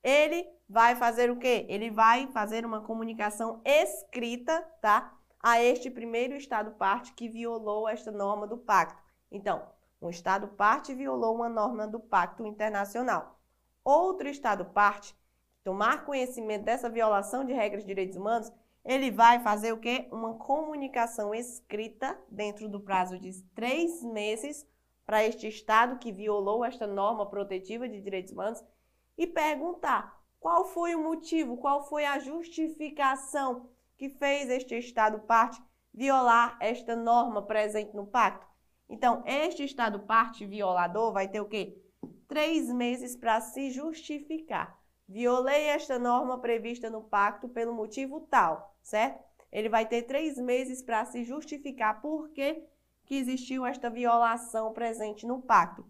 ele 0.02 0.48
vai 0.68 0.96
fazer 0.96 1.30
o 1.30 1.36
quê? 1.36 1.66
Ele 1.68 1.90
vai 1.90 2.26
fazer 2.28 2.64
uma 2.64 2.80
comunicação 2.80 3.60
escrita, 3.64 4.60
tá? 4.80 5.14
A 5.40 5.62
este 5.62 5.90
primeiro 5.90 6.34
Estado 6.34 6.72
parte 6.72 7.12
que 7.12 7.28
violou 7.28 7.88
esta 7.88 8.10
norma 8.10 8.46
do 8.46 8.56
pacto. 8.56 9.00
Então, 9.30 9.62
um 10.00 10.08
Estado 10.08 10.48
parte 10.48 10.94
violou 10.94 11.34
uma 11.34 11.48
norma 11.48 11.86
do 11.86 12.00
pacto 12.00 12.44
internacional. 12.46 13.38
Outro 13.84 14.28
Estado 14.28 14.64
parte 14.64 15.16
tomar 15.62 16.04
conhecimento 16.04 16.64
dessa 16.64 16.88
violação 16.88 17.44
de 17.44 17.52
regras 17.52 17.82
de 17.82 17.88
direitos 17.88 18.16
humanos, 18.16 18.52
ele 18.84 19.10
vai 19.10 19.40
fazer 19.40 19.72
o 19.72 19.78
quê? 19.78 20.08
Uma 20.10 20.34
comunicação 20.34 21.34
escrita 21.34 22.18
dentro 22.28 22.68
do 22.68 22.80
prazo 22.80 23.18
de 23.18 23.32
três 23.54 24.02
meses 24.02 24.66
para 25.06 25.24
este 25.24 25.46
Estado 25.46 25.98
que 25.98 26.12
violou 26.12 26.64
esta 26.64 26.86
norma 26.86 27.28
protetiva 27.28 27.88
de 27.88 28.00
direitos 28.00 28.32
humanos 28.32 28.62
e 29.16 29.26
perguntar 29.26 30.20
qual 30.40 30.64
foi 30.64 30.94
o 30.94 31.02
motivo, 31.02 31.56
qual 31.56 31.88
foi 31.88 32.04
a 32.04 32.18
justificação 32.18 33.70
que 33.96 34.08
fez 34.08 34.48
este 34.48 34.76
Estado 34.76 35.20
parte 35.20 35.62
violar 35.94 36.56
esta 36.60 36.96
norma 36.96 37.42
presente 37.42 37.94
no 37.94 38.06
pacto. 38.06 38.46
Então, 38.88 39.22
este 39.24 39.64
Estado 39.64 40.00
parte 40.00 40.44
violador 40.44 41.12
vai 41.12 41.28
ter 41.28 41.40
o 41.40 41.48
quê? 41.48 41.80
Três 42.26 42.68
meses 42.72 43.14
para 43.14 43.40
se 43.40 43.70
justificar. 43.70 44.81
Violei 45.08 45.64
esta 45.64 45.98
norma 45.98 46.38
prevista 46.38 46.88
no 46.88 47.02
pacto 47.02 47.48
pelo 47.48 47.74
motivo 47.74 48.20
tal, 48.20 48.76
certo? 48.82 49.22
Ele 49.50 49.68
vai 49.68 49.86
ter 49.86 50.02
três 50.02 50.38
meses 50.38 50.82
para 50.82 51.04
se 51.04 51.24
justificar 51.24 52.00
por 52.00 52.30
que, 52.30 52.64
que 53.04 53.16
existiu 53.16 53.66
esta 53.66 53.90
violação 53.90 54.72
presente 54.72 55.26
no 55.26 55.42
pacto. 55.42 55.84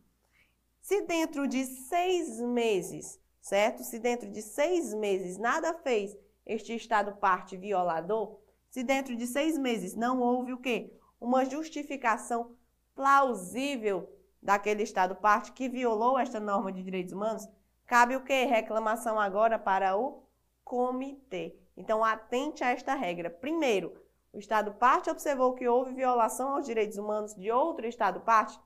Se 0.81 1.03
dentro 1.03 1.47
de 1.47 1.65
seis 1.65 2.41
meses, 2.41 3.21
certo? 3.41 3.85
Se 3.85 4.01
dentro 4.01 4.29
de 4.29 4.43
seis 4.43 4.93
meses 4.93 5.39
nada 5.39 5.73
fez 5.75 6.17
este 6.45 6.75
Estado 6.75 7.15
parte 7.17 7.57
violador, 7.57 8.41
se 8.69 8.83
dentro 8.83 9.15
de 9.15 9.27
seis 9.27 9.57
meses 9.57 9.95
não 9.95 10.21
houve 10.21 10.53
o 10.53 10.59
quê? 10.59 10.93
Uma 11.21 11.45
justificação 11.45 12.57
plausível 12.95 14.11
daquele 14.43 14.83
Estado 14.83 15.15
parte 15.15 15.53
que 15.53 15.69
violou 15.69 16.19
esta 16.19 16.41
norma 16.41 16.73
de 16.73 16.83
direitos 16.83 17.13
humanos, 17.13 17.49
cabe 17.87 18.17
o 18.17 18.25
quê? 18.25 18.45
Reclamação 18.45 19.19
agora 19.19 19.59
para 19.59 19.97
o 19.97 20.23
comitê. 20.65 21.57
Então, 21.77 22.05
atente 22.05 22.63
a 22.63 22.71
esta 22.71 22.95
regra. 22.95 23.31
Primeiro, 23.31 23.95
o 24.33 24.39
Estado 24.39 24.73
parte 24.73 25.11
observou 25.11 25.55
que 25.55 25.69
houve 25.69 25.95
violação 25.95 26.55
aos 26.55 26.67
direitos 26.67 26.97
humanos 26.97 27.35
de 27.35 27.51
outro 27.51 27.87
Estado 27.87 28.21
parte, 28.21 28.59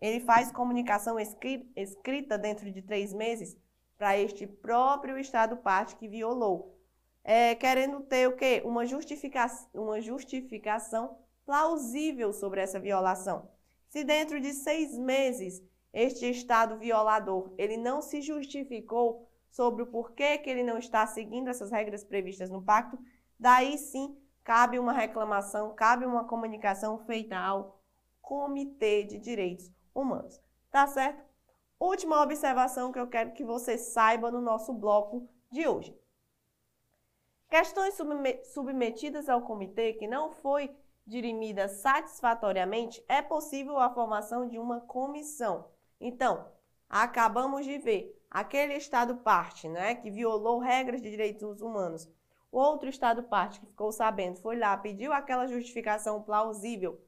ele 0.00 0.20
faz 0.20 0.52
comunicação 0.52 1.16
escrita 1.18 2.38
dentro 2.38 2.70
de 2.70 2.80
três 2.82 3.12
meses 3.12 3.56
para 3.96 4.16
este 4.16 4.46
próprio 4.46 5.18
Estado 5.18 5.56
parte 5.56 5.96
que 5.96 6.06
violou, 6.06 6.78
é, 7.24 7.54
querendo 7.56 8.00
ter 8.00 8.28
o 8.28 8.36
quê? 8.36 8.62
Uma, 8.64 8.86
justifica 8.86 9.46
uma 9.74 10.00
justificação 10.00 11.18
plausível 11.44 12.32
sobre 12.32 12.60
essa 12.60 12.78
violação. 12.78 13.50
Se 13.88 14.04
dentro 14.04 14.40
de 14.40 14.52
seis 14.52 14.96
meses 14.96 15.60
este 15.92 16.28
Estado 16.30 16.78
violador 16.78 17.52
ele 17.56 17.76
não 17.76 18.00
se 18.00 18.20
justificou 18.20 19.28
sobre 19.50 19.82
o 19.82 19.86
porquê 19.86 20.38
que 20.38 20.50
ele 20.50 20.62
não 20.62 20.78
está 20.78 21.06
seguindo 21.06 21.48
essas 21.48 21.70
regras 21.70 22.04
previstas 22.04 22.50
no 22.50 22.62
pacto, 22.62 22.98
daí 23.38 23.78
sim 23.78 24.16
cabe 24.44 24.78
uma 24.78 24.92
reclamação, 24.92 25.74
cabe 25.74 26.04
uma 26.04 26.24
comunicação 26.24 26.98
feita 26.98 27.36
ao 27.36 27.80
Comitê 28.20 29.04
de 29.04 29.18
Direitos 29.18 29.70
Humanos. 29.94 30.40
Tá 30.70 30.86
certo? 30.86 31.22
Última 31.80 32.22
observação 32.22 32.92
que 32.92 32.98
eu 32.98 33.06
quero 33.06 33.32
que 33.32 33.44
você 33.44 33.78
saiba 33.78 34.30
no 34.30 34.40
nosso 34.40 34.72
bloco 34.74 35.28
de 35.50 35.66
hoje. 35.66 35.98
Questões 37.48 37.98
submetidas 38.44 39.28
ao 39.28 39.42
comitê 39.42 39.94
que 39.94 40.06
não 40.06 40.30
foi 40.30 40.70
dirimida 41.06 41.68
satisfatoriamente, 41.68 43.02
é 43.08 43.22
possível 43.22 43.78
a 43.78 43.88
formação 43.88 44.46
de 44.46 44.58
uma 44.58 44.82
comissão. 44.82 45.64
Então, 46.00 46.46
acabamos 46.88 47.64
de 47.64 47.78
ver 47.78 48.18
aquele 48.30 48.74
Estado 48.74 49.16
parte, 49.16 49.68
né, 49.68 49.94
que 49.94 50.10
violou 50.10 50.58
regras 50.58 51.02
de 51.02 51.10
direitos 51.10 51.60
humanos. 51.60 52.08
O 52.50 52.58
outro 52.58 52.88
Estado 52.88 53.22
parte 53.22 53.60
que 53.60 53.66
ficou 53.66 53.92
sabendo 53.92 54.40
foi 54.40 54.56
lá, 54.56 54.76
pediu 54.76 55.12
aquela 55.12 55.46
justificação 55.46 56.22
plausível. 56.22 57.00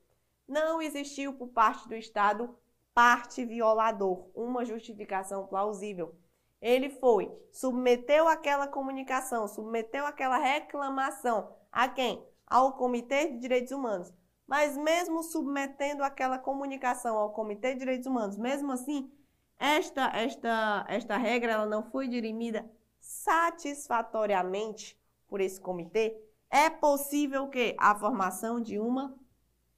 Não 0.47 0.83
existiu 0.83 1.33
por 1.33 1.49
parte 1.49 1.89
do 1.89 1.95
Estado 1.95 2.55
parte 2.93 3.45
violador, 3.45 4.29
uma 4.35 4.65
justificação 4.65 5.47
plausível. 5.47 6.15
Ele 6.61 6.91
foi, 6.91 7.33
submeteu 7.51 8.29
aquela 8.29 8.67
comunicação, 8.67 9.49
submeteu 9.49 10.05
aquela 10.05 10.37
reclamação 10.37 11.57
a 11.73 11.89
quem? 11.89 12.23
Ao 12.47 12.75
Comitê 12.75 13.29
de 13.31 13.39
Direitos 13.39 13.73
Humanos. 13.73 14.13
Mas 14.51 14.77
mesmo 14.77 15.23
submetendo 15.23 16.03
aquela 16.03 16.37
comunicação 16.37 17.17
ao 17.17 17.31
Comitê 17.31 17.73
de 17.73 17.79
Direitos 17.79 18.09
Humanos, 18.09 18.37
mesmo 18.37 18.73
assim, 18.73 19.09
esta, 19.57 20.09
esta, 20.09 20.85
esta 20.89 21.17
regra 21.17 21.53
ela 21.53 21.67
não 21.67 21.85
foi 21.85 22.09
dirimida 22.09 22.69
satisfatoriamente 22.99 25.01
por 25.29 25.41
esse 25.41 25.61
comitê, 25.61 26.21
é 26.51 26.69
possível 26.69 27.47
que 27.47 27.77
a 27.79 27.95
formação 27.95 28.61
de 28.61 28.81
uma 28.81 29.17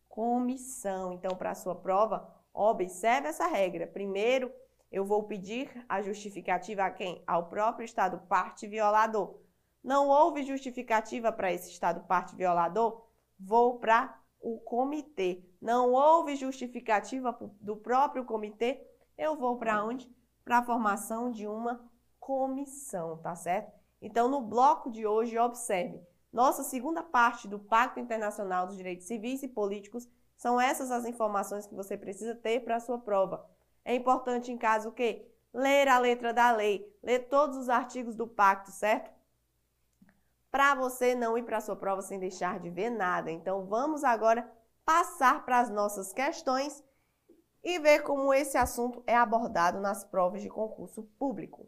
comissão. 0.09 1.13
Então, 1.13 1.37
para 1.37 1.55
sua 1.55 1.75
prova, 1.75 2.35
observe 2.55 3.29
essa 3.29 3.47
regra. 3.47 3.87
Primeiro, 3.87 4.51
eu 4.91 5.05
vou 5.05 5.25
pedir 5.25 5.85
a 5.87 6.01
justificativa 6.01 6.85
a 6.85 6.91
quem? 6.91 7.23
Ao 7.27 7.51
próprio 7.51 7.85
Estado 7.85 8.23
parte 8.27 8.67
violador. 8.67 9.39
Não 9.85 10.09
houve 10.09 10.45
justificativa 10.45 11.31
para 11.31 11.53
esse 11.53 11.71
Estado 11.71 12.07
parte 12.07 12.35
violador? 12.35 13.05
Vou 13.39 13.79
para 13.79 14.22
o 14.43 14.59
comitê. 14.59 15.43
Não 15.61 15.93
houve 15.93 16.37
justificativa 16.37 17.37
do 17.61 17.77
próprio 17.77 18.25
comitê, 18.25 18.85
eu 19.17 19.37
vou 19.37 19.57
para 19.57 19.85
onde? 19.85 20.11
Para 20.45 20.59
a 20.59 20.65
formação 20.65 21.31
de 21.31 21.47
uma 21.47 21.81
comissão, 22.19 23.19
tá 23.19 23.35
certo? 23.35 23.73
Então, 24.01 24.29
no 24.29 24.41
bloco 24.41 24.91
de 24.91 25.07
hoje, 25.07 25.39
observe. 25.39 26.03
Nossa 26.33 26.65
segunda 26.65 27.03
parte 27.03 27.47
do 27.47 27.59
Pacto 27.59 28.01
Internacional 28.01 28.67
dos 28.67 28.77
Direitos 28.77 29.07
Civis 29.07 29.43
e 29.43 29.49
Políticos 29.49 30.09
são 30.37 30.61
essas 30.61 30.91
as 30.91 31.05
informações 31.05 31.67
que 31.67 31.75
você 31.75 31.97
precisa 31.97 32.35
ter 32.35 32.65
para 32.65 32.77
a 32.77 32.81
sua 32.81 32.99
prova. 32.99 33.49
É 33.85 33.95
importante, 33.95 34.51
em 34.51 34.59
caso 34.59 34.89
o 34.89 34.93
quê? 34.93 35.29
Ler 35.55 35.87
a 35.87 35.99
letra 35.99 36.33
da 36.33 36.51
lei, 36.51 36.91
ler 37.03 37.29
todos 37.29 37.57
os 37.57 37.69
artigos 37.69 38.17
do 38.17 38.27
pacto, 38.27 38.71
certo? 38.71 39.13
Para 40.53 40.75
você 40.75 41.15
não 41.15 41.37
ir 41.39 41.45
para 41.45 41.57
a 41.57 41.61
sua 41.63 41.75
prova 41.75 42.03
sem 42.03 42.19
deixar 42.19 42.61
de 42.61 42.69
ver 42.69 42.91
nada. 42.91 43.31
Então, 43.31 43.65
vamos 43.67 44.05
agora 44.05 44.47
passar 44.85 45.47
para 45.47 45.61
as 45.61 45.71
nossas 45.71 46.13
questões 46.13 46.85
e 47.65 47.79
ver 47.79 48.03
como 48.03 48.35
esse 48.35 48.59
assunto 48.59 49.03
é 49.07 49.17
abordado 49.17 49.81
nas 49.81 50.05
provas 50.05 50.43
de 50.43 50.51
concurso 50.51 51.05
público. 51.19 51.67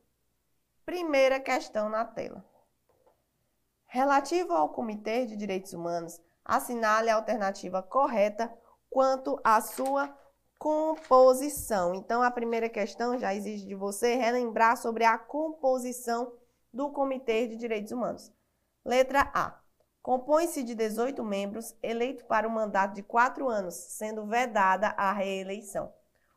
Primeira 0.85 1.41
questão 1.41 1.89
na 1.89 2.05
tela. 2.05 2.45
Relativo 3.87 4.53
ao 4.53 4.69
Comitê 4.69 5.25
de 5.25 5.35
Direitos 5.35 5.73
Humanos, 5.73 6.21
assinale 6.45 7.09
a 7.09 7.15
alternativa 7.15 7.83
correta 7.83 8.53
quanto 8.91 9.41
à 9.43 9.63
sua 9.63 10.15
composição. 10.59 11.95
Então, 11.95 12.23
a 12.23 12.31
primeira 12.31 12.69
questão 12.69 13.19
já 13.19 13.35
exige 13.35 13.67
de 13.67 13.75
você 13.75 14.15
relembrar 14.15 14.77
sobre 14.77 15.05
a 15.05 15.17
composição 15.17 16.35
do 16.71 16.91
Comitê 16.91 17.47
de 17.47 17.57
Direitos 17.57 17.93
Humanos. 17.93 18.31
Letra 18.85 19.31
A. 19.33 19.59
Compõe-se 20.03 20.63
de 20.63 20.75
18 20.75 21.25
membros 21.25 21.75
eleitos 21.83 22.23
para 22.25 22.47
um 22.47 22.51
mandato 22.51 22.95
de 22.95 23.03
quatro 23.03 23.49
anos, 23.49 23.75
sendo 23.75 24.27
vedada 24.27 24.89
a 24.89 25.11
reeleição. 25.13 25.91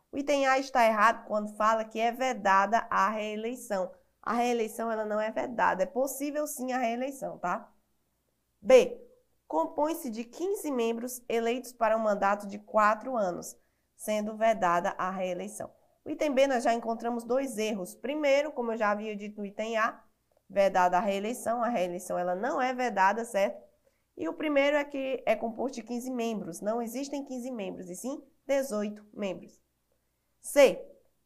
O 0.10 0.18
item 0.18 0.48
A 0.48 0.58
está 0.58 0.86
errado 0.86 1.26
quando 1.28 1.54
fala 1.58 1.84
que 1.84 2.00
é 2.00 2.12
vedada 2.12 2.88
a 2.90 3.10
reeleição. 3.10 3.92
A 4.22 4.34
reeleição 4.34 4.90
ela 4.90 5.04
não 5.04 5.20
é 5.20 5.30
vedada, 5.32 5.84
é 5.84 5.86
possível 5.86 6.48
sim 6.48 6.72
a 6.72 6.78
reeleição, 6.78 7.38
tá? 7.38 7.70
B. 8.62 8.98
Compõe-se 9.48 10.10
de 10.10 10.24
15 10.24 10.72
membros 10.72 11.22
eleitos 11.28 11.74
para 11.74 11.98
um 11.98 12.02
mandato 12.02 12.48
de 12.48 12.60
quatro 12.60 13.16
anos, 13.18 13.58
sendo 13.96 14.36
vedada 14.36 14.96
a 14.98 15.10
reeleição. 15.10 15.70
O 16.06 16.10
item 16.10 16.34
B 16.34 16.48
nós 16.48 16.64
já 16.64 16.74
encontramos 16.74 17.26
dois 17.26 17.58
erros. 17.58 17.94
Primeiro, 17.94 18.52
como 18.54 18.72
eu 18.72 18.78
já 18.78 18.92
havia 18.92 19.16
dito 19.16 19.40
no 19.42 19.46
item 19.46 19.78
A, 19.78 20.02
vedada 20.50 20.98
a 20.98 21.02
reeleição. 21.02 21.64
A 21.64 21.70
reeleição 21.70 22.18
ela 22.18 22.36
não 22.36 22.62
é 22.62 22.74
vedada, 22.74 23.26
certo? 23.26 23.62
E 24.16 24.28
o 24.28 24.34
primeiro 24.34 24.78
é 24.78 24.84
que 24.84 25.24
é 25.26 25.36
composto 25.36 25.76
de 25.76 25.84
15 25.84 26.10
membros. 26.12 26.62
Não 26.62 26.82
existem 26.82 27.24
15 27.24 27.52
membros, 27.52 27.90
e 27.90 27.96
sim 27.96 28.22
18 28.48 29.06
membros. 29.14 29.62
C. 30.42 30.82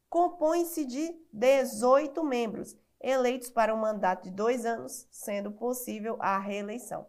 compõe-se 0.10 0.84
de 0.86 1.16
18 1.32 2.24
membros, 2.24 2.75
eleitos 3.00 3.50
para 3.50 3.74
um 3.74 3.78
mandato 3.78 4.24
de 4.24 4.32
dois 4.32 4.66
anos, 4.66 5.08
sendo 5.12 5.51
possível 5.51 6.18
a 6.20 6.38
reeleição. 6.38 7.08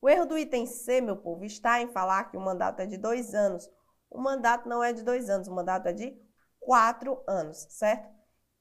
O 0.00 0.08
erro 0.08 0.26
do 0.26 0.38
item 0.38 0.66
C, 0.66 1.00
meu 1.00 1.16
povo, 1.16 1.44
está 1.44 1.80
em 1.80 1.88
falar 1.88 2.24
que 2.24 2.36
o 2.36 2.40
mandato 2.40 2.80
é 2.80 2.86
de 2.86 2.96
dois 2.96 3.34
anos. 3.34 3.70
O 4.10 4.20
mandato 4.20 4.68
não 4.68 4.82
é 4.82 4.92
de 4.92 5.02
dois 5.02 5.28
anos, 5.28 5.46
o 5.46 5.54
mandato 5.54 5.88
é 5.88 5.92
de 5.92 6.16
quatro 6.58 7.22
anos, 7.26 7.66
certo? 7.70 8.08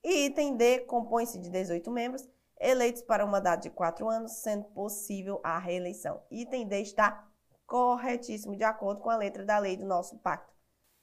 E 0.03 0.25
item 0.25 0.57
D 0.57 0.79
compõe-se 0.81 1.39
de 1.39 1.49
18 1.49 1.91
membros, 1.91 2.27
eleitos 2.59 3.01
para 3.01 3.25
um 3.25 3.29
mandato 3.29 3.63
de 3.63 3.69
quatro 3.69 4.09
anos, 4.09 4.31
sendo 4.33 4.65
possível 4.65 5.39
a 5.43 5.59
reeleição. 5.59 6.21
Item 6.31 6.67
D 6.67 6.81
está 6.81 7.27
corretíssimo, 7.67 8.55
de 8.55 8.63
acordo 8.63 9.01
com 9.01 9.09
a 9.09 9.15
letra 9.15 9.45
da 9.45 9.57
lei 9.59 9.77
do 9.77 9.85
nosso 9.85 10.17
pacto. 10.19 10.53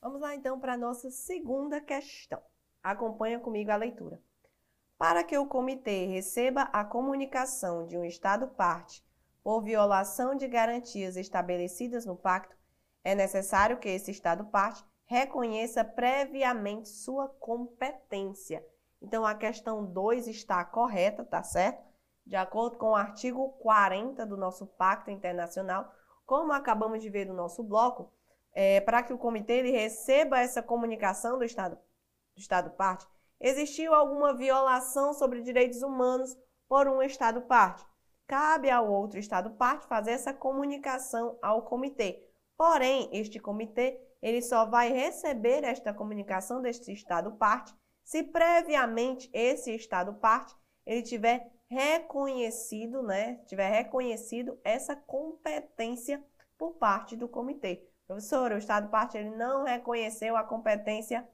Vamos 0.00 0.20
lá 0.20 0.34
então 0.34 0.60
para 0.60 0.74
a 0.74 0.76
nossa 0.76 1.10
segunda 1.10 1.80
questão. 1.80 2.40
Acompanha 2.82 3.40
comigo 3.40 3.70
a 3.70 3.76
leitura. 3.76 4.20
Para 4.96 5.22
que 5.22 5.38
o 5.38 5.46
comitê 5.46 6.06
receba 6.06 6.62
a 6.72 6.84
comunicação 6.84 7.86
de 7.86 7.96
um 7.96 8.04
Estado-parte 8.04 9.04
por 9.42 9.62
violação 9.62 10.34
de 10.34 10.46
garantias 10.48 11.16
estabelecidas 11.16 12.04
no 12.04 12.16
pacto, 12.16 12.56
é 13.04 13.14
necessário 13.14 13.78
que 13.78 13.88
esse 13.88 14.10
Estado-parte 14.10 14.84
reconheça 15.04 15.84
previamente 15.84 16.88
sua 16.88 17.28
competência. 17.28 18.64
Então, 19.00 19.24
a 19.24 19.34
questão 19.34 19.84
2 19.84 20.26
está 20.26 20.64
correta, 20.64 21.24
tá 21.24 21.42
certo? 21.42 21.82
De 22.26 22.36
acordo 22.36 22.76
com 22.76 22.90
o 22.90 22.96
artigo 22.96 23.50
40 23.60 24.26
do 24.26 24.36
nosso 24.36 24.66
Pacto 24.66 25.10
Internacional, 25.10 25.90
como 26.26 26.52
acabamos 26.52 27.00
de 27.00 27.08
ver 27.08 27.26
no 27.26 27.34
nosso 27.34 27.62
bloco, 27.62 28.12
é, 28.52 28.80
para 28.80 29.02
que 29.02 29.12
o 29.12 29.18
comitê 29.18 29.54
ele 29.54 29.70
receba 29.70 30.40
essa 30.40 30.62
comunicação 30.62 31.38
do 31.38 31.44
Estado, 31.44 31.76
do 32.34 32.40
Estado 32.40 32.70
parte, 32.70 33.06
existiu 33.40 33.94
alguma 33.94 34.34
violação 34.34 35.14
sobre 35.14 35.42
direitos 35.42 35.82
humanos 35.82 36.36
por 36.68 36.86
um 36.88 37.00
Estado 37.02 37.40
parte. 37.42 37.86
Cabe 38.26 38.68
ao 38.68 38.90
outro 38.90 39.18
Estado 39.18 39.50
parte 39.50 39.86
fazer 39.86 40.10
essa 40.10 40.34
comunicação 40.34 41.38
ao 41.40 41.62
comitê. 41.62 42.28
Porém, 42.56 43.08
este 43.12 43.38
comitê 43.38 43.98
ele 44.20 44.42
só 44.42 44.66
vai 44.66 44.92
receber 44.92 45.64
esta 45.64 45.94
comunicação 45.94 46.60
deste 46.60 46.92
Estado 46.92 47.32
parte 47.36 47.74
se 48.08 48.22
previamente 48.22 49.28
esse 49.34 49.74
Estado 49.74 50.14
parte 50.14 50.56
ele 50.86 51.02
tiver 51.02 51.52
reconhecido, 51.68 53.02
né, 53.02 53.34
tiver 53.46 53.68
reconhecido 53.68 54.58
essa 54.64 54.96
competência 54.96 56.24
por 56.56 56.72
parte 56.76 57.14
do 57.14 57.28
comitê. 57.28 57.86
Professor, 58.06 58.52
o 58.52 58.56
Estado 58.56 58.88
parte 58.88 59.18
ele 59.18 59.28
não 59.36 59.64
reconheceu 59.64 60.38
a 60.38 60.42
competência 60.42 61.28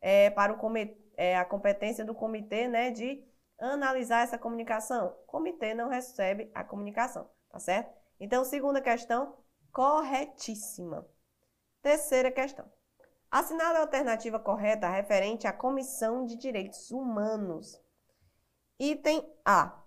é, 0.00 0.30
para 0.30 0.54
o 0.54 0.56
comitê, 0.56 0.96
é, 1.18 1.36
a 1.36 1.44
competência 1.44 2.02
do 2.02 2.14
comitê, 2.14 2.66
né, 2.66 2.90
de 2.90 3.22
analisar 3.58 4.22
essa 4.22 4.38
comunicação. 4.38 5.08
O 5.08 5.26
comitê 5.26 5.74
não 5.74 5.90
recebe 5.90 6.50
a 6.54 6.64
comunicação, 6.64 7.28
tá 7.50 7.58
certo? 7.58 7.94
Então, 8.18 8.42
segunda 8.42 8.80
questão, 8.80 9.36
corretíssima. 9.70 11.06
Terceira 11.82 12.30
questão. 12.30 12.75
Assinale 13.38 13.76
a 13.76 13.80
alternativa 13.82 14.38
correta 14.38 14.88
referente 14.88 15.46
à 15.46 15.52
Comissão 15.52 16.24
de 16.24 16.36
Direitos 16.36 16.90
Humanos. 16.90 17.78
Item 18.80 19.30
A. 19.44 19.84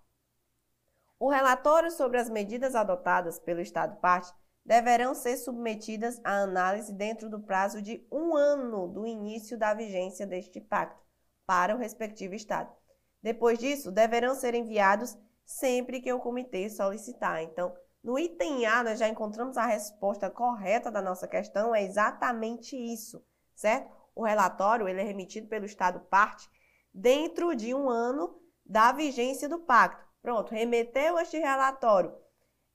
O 1.19 1.31
relatório 1.31 1.89
sobre 1.89 2.19
as 2.19 2.29
medidas 2.29 2.75
adotadas 2.75 3.39
pelo 3.39 3.59
Estado-parte 3.59 4.31
deverão 4.63 5.15
ser 5.15 5.35
submetidas 5.35 6.21
à 6.23 6.43
análise 6.43 6.93
dentro 6.93 7.27
do 7.27 7.39
prazo 7.39 7.81
de 7.81 8.05
um 8.11 8.35
ano 8.35 8.87
do 8.87 9.07
início 9.07 9.57
da 9.57 9.73
vigência 9.73 10.27
deste 10.27 10.61
pacto 10.61 11.03
para 11.47 11.75
o 11.75 11.79
respectivo 11.79 12.35
Estado. 12.35 12.71
Depois 13.19 13.57
disso, 13.57 13.91
deverão 13.91 14.35
ser 14.35 14.53
enviados 14.53 15.17
sempre 15.43 16.01
que 16.01 16.13
o 16.13 16.19
comitê 16.19 16.69
solicitar. 16.69 17.41
Então, 17.41 17.75
no 18.03 18.19
item 18.19 18.67
A, 18.67 18.83
nós 18.83 18.99
já 18.99 19.09
encontramos 19.09 19.57
a 19.57 19.65
resposta 19.65 20.29
correta 20.29 20.91
da 20.91 21.01
nossa 21.01 21.27
questão, 21.27 21.73
é 21.73 21.83
exatamente 21.83 22.77
isso, 22.77 23.25
certo? 23.59 23.91
O 24.15 24.23
relatório 24.23 24.87
ele 24.87 25.01
é 25.01 25.03
remetido 25.03 25.47
pelo 25.47 25.65
Estado 25.65 25.99
parte 26.09 26.49
dentro 26.93 27.53
de 27.55 27.73
um 27.73 27.89
ano 27.89 28.39
da 28.65 28.91
vigência 28.91 29.49
do 29.49 29.59
pacto. 29.59 30.07
Pronto, 30.21 30.51
remeteu 30.51 31.19
este 31.19 31.37
relatório 31.37 32.15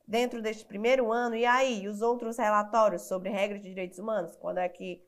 dentro 0.06 0.42
deste 0.42 0.66
primeiro 0.66 1.10
ano, 1.10 1.34
e 1.34 1.46
aí 1.46 1.88
os 1.88 2.02
outros 2.02 2.36
relatórios 2.36 3.02
sobre 3.02 3.30
regras 3.30 3.62
de 3.62 3.70
direitos 3.70 3.98
humanos, 3.98 4.36
quando 4.36 4.58
é 4.58 4.68
que, 4.68 5.02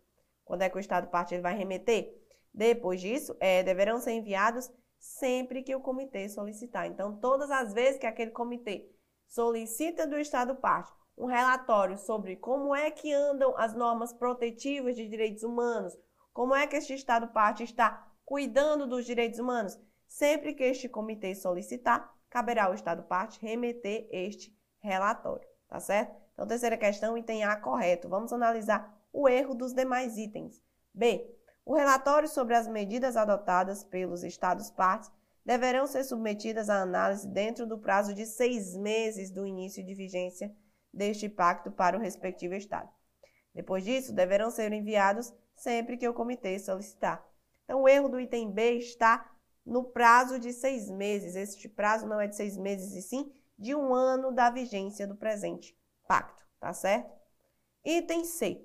quando 0.44 0.62
é 0.62 0.70
que 0.70 0.76
o 0.76 0.80
Estado 0.80 1.08
parte 1.08 1.34
ele 1.34 1.42
vai 1.42 1.54
remeter? 1.54 2.14
Depois 2.52 3.00
disso, 3.00 3.36
é, 3.38 3.62
deverão 3.62 4.00
ser 4.00 4.12
enviados 4.12 4.70
sempre 4.98 5.62
que 5.62 5.74
o 5.74 5.80
comitê 5.80 6.26
solicitar. 6.30 6.86
Então, 6.86 7.18
todas 7.18 7.50
as 7.50 7.74
vezes 7.74 8.00
que 8.00 8.06
aquele 8.06 8.30
comitê 8.30 8.90
solicita 9.28 10.06
do 10.06 10.18
Estado 10.18 10.56
parte 10.56 10.90
um 11.16 11.26
relatório 11.26 11.96
sobre 11.96 12.36
como 12.36 12.74
é 12.74 12.90
que 12.90 13.12
andam 13.12 13.56
as 13.56 13.74
normas 13.74 14.12
protetivas 14.12 14.94
de 14.94 15.08
direitos 15.08 15.42
humanos, 15.42 15.96
como 16.32 16.54
é 16.54 16.66
que 16.66 16.76
este 16.76 16.94
Estado 16.94 17.28
parte 17.28 17.62
está 17.62 18.06
cuidando 18.24 18.86
dos 18.86 19.06
direitos 19.06 19.38
humanos, 19.38 19.78
sempre 20.06 20.52
que 20.52 20.64
este 20.64 20.88
comitê 20.88 21.34
solicitar, 21.34 22.12
caberá 22.28 22.64
ao 22.64 22.74
Estado 22.74 23.04
parte 23.04 23.40
remeter 23.40 24.06
este 24.10 24.54
relatório, 24.80 25.48
tá 25.68 25.80
certo? 25.80 26.14
Então, 26.34 26.46
terceira 26.46 26.76
questão, 26.76 27.16
item 27.16 27.44
A 27.44 27.56
correto. 27.56 28.10
Vamos 28.10 28.32
analisar 28.32 28.94
o 29.10 29.26
erro 29.26 29.54
dos 29.54 29.72
demais 29.72 30.18
itens. 30.18 30.62
B. 30.92 31.34
O 31.64 31.74
relatório 31.74 32.28
sobre 32.28 32.54
as 32.54 32.68
medidas 32.68 33.16
adotadas 33.16 33.82
pelos 33.82 34.22
Estados 34.22 34.70
partes 34.70 35.10
deverão 35.44 35.86
ser 35.86 36.04
submetidas 36.04 36.68
à 36.68 36.82
análise 36.82 37.26
dentro 37.26 37.66
do 37.66 37.78
prazo 37.78 38.12
de 38.12 38.26
seis 38.26 38.76
meses 38.76 39.30
do 39.30 39.46
início 39.46 39.82
de 39.82 39.94
vigência 39.94 40.54
deste 40.96 41.28
pacto 41.28 41.70
para 41.70 41.96
o 41.96 42.00
respectivo 42.00 42.54
Estado. 42.54 42.88
Depois 43.54 43.84
disso, 43.84 44.12
deverão 44.12 44.50
ser 44.50 44.72
enviados 44.72 45.32
sempre 45.54 45.96
que 45.96 46.08
o 46.08 46.14
comitê 46.14 46.58
solicitar. 46.58 47.24
Então, 47.64 47.82
o 47.82 47.88
erro 47.88 48.08
do 48.08 48.20
item 48.20 48.50
B 48.50 48.78
está 48.78 49.30
no 49.64 49.84
prazo 49.84 50.38
de 50.38 50.52
seis 50.52 50.90
meses. 50.90 51.34
Este 51.34 51.68
prazo 51.68 52.06
não 52.06 52.20
é 52.20 52.26
de 52.26 52.36
seis 52.36 52.56
meses, 52.56 52.94
e 52.94 53.02
sim 53.02 53.32
de 53.58 53.74
um 53.74 53.94
ano 53.94 54.32
da 54.32 54.50
vigência 54.50 55.06
do 55.06 55.16
presente 55.16 55.76
pacto, 56.06 56.46
tá 56.60 56.72
certo? 56.72 57.10
Item 57.84 58.24
C. 58.24 58.64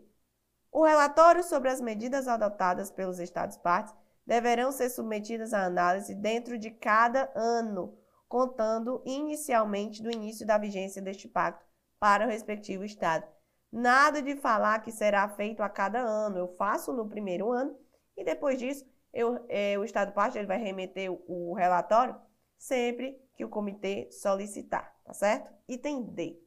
O 0.72 0.84
relatório 0.86 1.44
sobre 1.44 1.70
as 1.70 1.82
medidas 1.82 2.28
adotadas 2.28 2.92
pelos 2.92 3.20
Estados-partes 3.20 3.94
deverão 4.26 4.72
ser 4.72 4.90
submetidas 4.90 5.54
à 5.54 5.66
análise 5.66 6.14
dentro 6.16 6.58
de 6.58 6.72
cada 6.72 7.32
ano, 7.36 7.98
contando 8.28 9.02
inicialmente 9.06 10.02
do 10.02 10.12
início 10.12 10.46
da 10.46 10.58
vigência 10.58 11.02
deste 11.02 11.28
pacto 11.28 11.71
para 12.02 12.26
o 12.26 12.28
respectivo 12.28 12.84
Estado. 12.84 13.28
Nada 13.72 14.24
de 14.24 14.36
falar 14.36 14.80
que 14.80 14.92
será 14.92 15.30
feito 15.30 15.62
a 15.62 15.70
cada 15.70 16.00
ano. 16.00 16.40
Eu 16.40 16.48
faço 16.58 16.92
no 16.92 17.08
primeiro 17.08 17.52
ano 17.52 17.78
e 18.18 18.24
depois 18.24 18.58
disso 18.58 18.84
eu, 19.14 19.46
é, 19.48 19.78
o 19.78 19.84
Estado-parte 19.84 20.36
ele 20.36 20.48
vai 20.48 20.58
remeter 20.58 21.12
o, 21.12 21.24
o 21.28 21.54
relatório 21.54 22.20
sempre 22.58 23.22
que 23.36 23.46
o 23.46 23.50
comitê 23.50 24.10
solicitar, 24.12 25.00
tá 25.06 25.14
certo? 25.14 25.54
Item 25.68 26.04
D. 26.04 26.42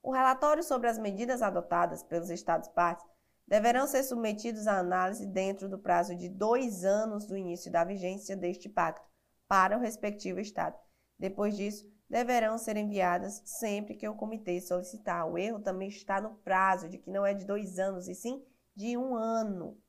O 0.00 0.12
relatório 0.12 0.62
sobre 0.62 0.88
as 0.88 0.98
medidas 0.98 1.42
adotadas 1.42 2.04
pelos 2.04 2.30
Estados-partes 2.30 3.04
deverão 3.46 3.88
ser 3.88 4.04
submetidos 4.04 4.68
à 4.68 4.78
análise 4.78 5.26
dentro 5.26 5.68
do 5.68 5.78
prazo 5.78 6.14
de 6.14 6.28
dois 6.28 6.84
anos 6.84 7.26
do 7.26 7.36
início 7.36 7.72
da 7.72 7.84
vigência 7.84 8.36
deste 8.36 8.68
pacto 8.68 9.04
para 9.48 9.76
o 9.76 9.80
respectivo 9.80 10.38
Estado. 10.38 10.78
Depois 11.18 11.56
disso, 11.56 11.91
deverão 12.12 12.58
ser 12.58 12.76
enviadas 12.76 13.40
sempre 13.46 13.94
que 13.94 14.06
o 14.06 14.14
comitê 14.14 14.60
solicitar. 14.60 15.26
O 15.26 15.38
erro 15.38 15.60
também 15.60 15.88
está 15.88 16.20
no 16.20 16.34
prazo, 16.34 16.86
de 16.86 16.98
que 16.98 17.10
não 17.10 17.24
é 17.24 17.32
de 17.32 17.46
dois 17.46 17.78
anos, 17.78 18.06
e 18.06 18.14
sim 18.14 18.44
de 18.76 18.98
um 18.98 19.16
ano. 19.16 19.80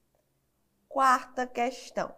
Quarta 0.87 1.45
questão. 1.45 2.15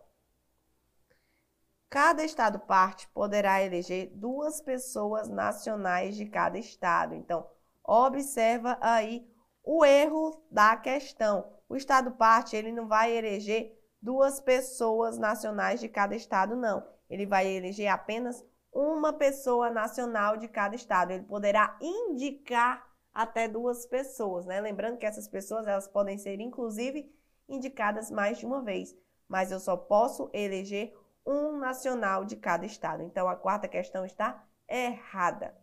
Cada 1.89 2.23
estado 2.23 2.59
parte 2.59 3.07
poderá 3.15 3.63
eleger 3.63 4.11
duas 4.13 4.61
pessoas 4.61 5.27
nacionais 5.27 6.15
de 6.15 6.27
cada 6.27 6.59
estado. 6.59 7.15
Então, 7.15 7.49
observa 7.83 8.77
aí 8.81 9.27
o 9.63 9.83
erro 9.83 10.39
da 10.51 10.77
questão. 10.77 11.51
O 11.67 11.75
estado 11.75 12.11
parte, 12.11 12.55
ele 12.55 12.71
não 12.71 12.87
vai 12.87 13.11
eleger 13.11 13.75
duas 13.99 14.39
pessoas 14.39 15.17
nacionais 15.17 15.79
de 15.79 15.89
cada 15.89 16.15
estado, 16.15 16.55
não. 16.55 16.85
Ele 17.09 17.25
vai 17.25 17.47
eleger 17.47 17.87
apenas 17.87 18.45
uma 18.75 19.13
pessoa 19.13 19.69
nacional 19.71 20.35
de 20.35 20.49
cada 20.49 20.75
estado. 20.75 21.11
Ele 21.11 21.23
poderá 21.23 21.77
indicar 21.79 22.85
até 23.13 23.47
duas 23.47 23.85
pessoas, 23.85 24.45
né? 24.45 24.59
Lembrando 24.59 24.97
que 24.97 25.05
essas 25.05 25.29
pessoas, 25.29 25.65
elas 25.65 25.87
podem 25.87 26.17
ser 26.17 26.41
inclusive 26.41 27.09
indicadas 27.47 28.11
mais 28.11 28.37
de 28.37 28.45
uma 28.45 28.61
vez, 28.61 28.93
mas 29.29 29.49
eu 29.49 29.61
só 29.61 29.77
posso 29.77 30.29
eleger 30.33 30.93
um 31.25 31.57
nacional 31.57 32.25
de 32.25 32.35
cada 32.35 32.65
estado. 32.65 33.01
Então, 33.01 33.29
a 33.29 33.35
quarta 33.37 33.67
questão 33.67 34.05
está 34.05 34.45
errada. 34.67 35.55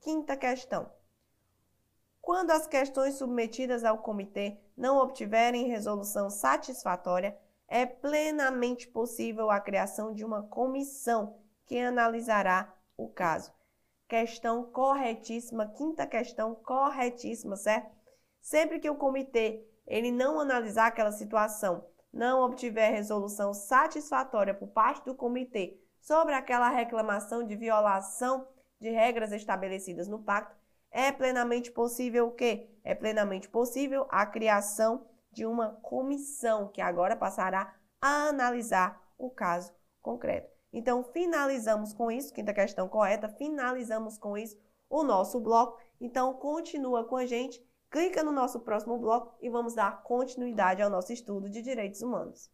Quinta 0.00 0.36
questão. 0.36 0.90
quando 2.20 2.52
as 2.52 2.66
questões 2.68 3.14
submetidas 3.16 3.84
ao 3.84 3.98
comitê 3.98 4.58
não 4.76 4.96
obtiverem 4.98 5.66
resolução 5.66 6.30
satisfatória, 6.30 7.36
é 7.68 7.84
plenamente 7.84 8.86
possível 8.88 9.50
a 9.50 9.60
criação 9.60 10.14
de 10.14 10.24
uma 10.24 10.44
comissão 10.44 11.41
que 11.66 11.78
analisará 11.78 12.74
o 12.96 13.08
caso. 13.08 13.52
Questão 14.08 14.64
corretíssima, 14.64 15.66
quinta 15.68 16.06
questão 16.06 16.54
corretíssima, 16.54 17.56
certo? 17.56 17.90
Sempre 18.40 18.78
que 18.78 18.90
o 18.90 18.96
comitê 18.96 19.64
ele 19.86 20.10
não 20.10 20.40
analisar 20.40 20.86
aquela 20.86 21.12
situação, 21.12 21.86
não 22.12 22.42
obtiver 22.42 22.92
resolução 22.92 23.54
satisfatória 23.54 24.54
por 24.54 24.68
parte 24.68 25.04
do 25.04 25.14
comitê 25.14 25.80
sobre 26.00 26.34
aquela 26.34 26.68
reclamação 26.68 27.44
de 27.44 27.56
violação 27.56 28.46
de 28.80 28.90
regras 28.90 29.32
estabelecidas 29.32 30.08
no 30.08 30.22
pacto, 30.22 30.56
é 30.90 31.10
plenamente 31.10 31.70
possível 31.70 32.26
o 32.26 32.32
quê? 32.32 32.68
É 32.84 32.94
plenamente 32.94 33.48
possível 33.48 34.06
a 34.10 34.26
criação 34.26 35.06
de 35.30 35.46
uma 35.46 35.70
comissão 35.82 36.68
que 36.68 36.82
agora 36.82 37.16
passará 37.16 37.74
a 38.00 38.28
analisar 38.28 39.00
o 39.16 39.30
caso 39.30 39.72
concreto. 40.02 40.51
Então, 40.72 41.04
finalizamos 41.04 41.92
com 41.92 42.10
isso, 42.10 42.32
quinta 42.32 42.54
questão 42.54 42.88
correta, 42.88 43.28
finalizamos 43.28 44.16
com 44.16 44.38
isso 44.38 44.56
o 44.88 45.02
nosso 45.02 45.38
bloco. 45.40 45.78
Então, 46.00 46.32
continua 46.34 47.04
com 47.04 47.16
a 47.16 47.26
gente, 47.26 47.62
clica 47.90 48.22
no 48.22 48.32
nosso 48.32 48.60
próximo 48.60 48.98
bloco 48.98 49.36
e 49.40 49.50
vamos 49.50 49.74
dar 49.74 50.02
continuidade 50.02 50.80
ao 50.80 50.90
nosso 50.90 51.12
estudo 51.12 51.50
de 51.50 51.60
direitos 51.60 52.00
humanos. 52.02 52.50